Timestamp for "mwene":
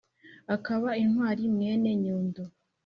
1.53-1.91